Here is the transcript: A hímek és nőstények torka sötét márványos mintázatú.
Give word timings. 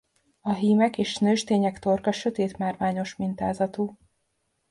A 0.41 0.53
hímek 0.53 0.97
és 0.97 1.17
nőstények 1.17 1.79
torka 1.79 2.11
sötét 2.11 2.57
márványos 2.57 3.15
mintázatú. 3.15 3.97